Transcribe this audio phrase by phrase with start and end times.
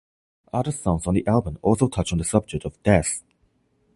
[0.51, 3.21] Other songs on the album also touch on the subject of death.